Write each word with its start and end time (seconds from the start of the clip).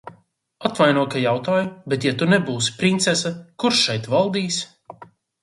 Atvaino, 0.69 1.03
ka 1.11 1.21
jautāju, 1.23 1.67
bet, 1.93 2.07
ja 2.07 2.13
tu 2.23 2.29
nebūsi 2.31 2.73
princese, 2.81 3.33
kurš 3.65 3.85
šeit 3.91 4.11
valdīs? 4.17 4.61